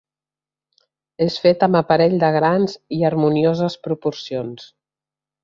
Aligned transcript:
És 1.25 1.35
fet 1.43 1.65
amb 1.67 1.79
aparell 1.79 2.15
de 2.23 2.31
grans 2.37 2.75
i 2.99 3.03
harmonioses 3.11 3.77
proporcions. 3.89 4.67